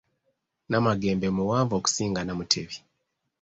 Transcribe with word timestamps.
Namagembe 0.69 1.27
muwanvu 1.37 1.73
okusinga 1.79 2.19
Namutebi. 2.23 2.77